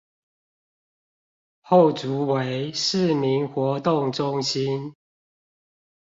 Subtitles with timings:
[1.61, 4.95] 後竹圍市民活動中心